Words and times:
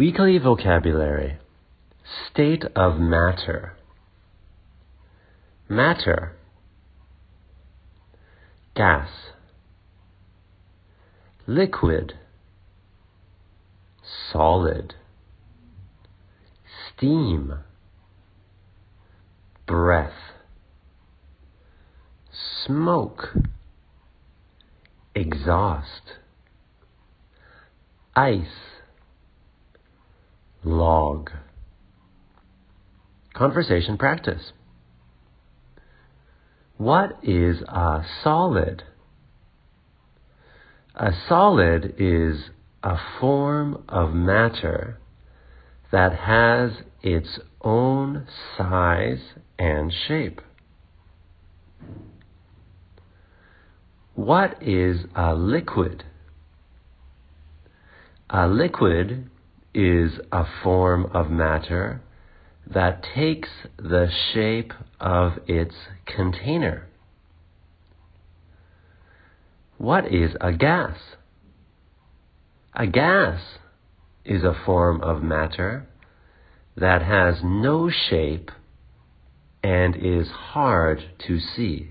Weekly 0.00 0.38
vocabulary 0.38 1.36
State 2.30 2.64
of 2.74 2.98
matter. 2.98 3.74
Matter. 5.68 6.32
Gas. 8.74 9.10
Liquid. 11.46 12.14
Solid. 14.32 14.94
Steam. 16.96 17.52
Breath. 19.66 20.32
Smoke. 22.64 23.34
Exhaust. 25.14 26.14
Ice 28.16 28.69
log. 30.80 31.30
Conversation 33.34 33.98
practice. 33.98 34.52
What 36.78 37.18
is 37.22 37.60
a 37.68 38.02
solid? 38.24 38.82
A 40.94 41.10
solid 41.28 41.94
is 41.98 42.48
a 42.82 42.96
form 43.20 43.84
of 43.90 44.14
matter 44.14 44.98
that 45.92 46.14
has 46.14 46.70
its 47.02 47.38
own 47.60 48.26
size 48.56 49.34
and 49.58 49.92
shape. 50.08 50.40
What 54.14 54.62
is 54.62 55.04
a 55.14 55.34
liquid? 55.34 56.04
A 58.30 58.48
liquid 58.48 59.28
is 59.74 60.12
a 60.32 60.44
form 60.62 61.06
of 61.14 61.30
matter 61.30 62.00
that 62.66 63.04
takes 63.14 63.48
the 63.76 64.08
shape 64.32 64.72
of 65.00 65.32
its 65.46 65.74
container. 66.06 66.86
What 69.78 70.12
is 70.12 70.32
a 70.40 70.52
gas? 70.52 70.96
A 72.74 72.86
gas 72.86 73.40
is 74.24 74.44
a 74.44 74.56
form 74.64 75.00
of 75.02 75.22
matter 75.22 75.86
that 76.76 77.02
has 77.02 77.36
no 77.42 77.90
shape 77.90 78.50
and 79.62 79.96
is 79.96 80.28
hard 80.28 81.02
to 81.26 81.38
see. 81.38 81.90